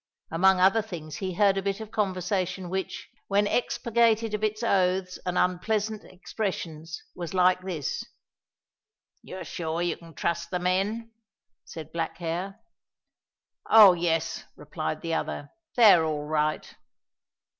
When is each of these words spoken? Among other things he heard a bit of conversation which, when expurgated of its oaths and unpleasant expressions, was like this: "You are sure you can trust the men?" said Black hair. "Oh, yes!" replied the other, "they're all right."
Among 0.31 0.59
other 0.59 0.81
things 0.81 1.17
he 1.17 1.35
heard 1.35 1.59
a 1.59 1.61
bit 1.61 1.79
of 1.79 1.91
conversation 1.91 2.71
which, 2.71 3.07
when 3.27 3.45
expurgated 3.45 4.33
of 4.33 4.43
its 4.43 4.63
oaths 4.63 5.19
and 5.27 5.37
unpleasant 5.37 6.03
expressions, 6.05 7.03
was 7.15 7.35
like 7.35 7.61
this: 7.61 8.03
"You 9.21 9.35
are 9.37 9.43
sure 9.43 9.79
you 9.79 9.95
can 9.97 10.15
trust 10.15 10.49
the 10.49 10.57
men?" 10.57 11.11
said 11.65 11.93
Black 11.93 12.17
hair. 12.17 12.61
"Oh, 13.69 13.93
yes!" 13.93 14.45
replied 14.55 15.03
the 15.03 15.13
other, 15.13 15.51
"they're 15.75 16.03
all 16.03 16.25
right." 16.25 16.73